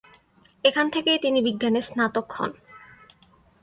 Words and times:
এখান 0.63 0.85
থেকেই 0.89 1.19
তিনি 1.19 1.39
বিজ্ঞানে 1.41 1.81
স্নাতক 1.81 2.27
হন। 2.31 2.51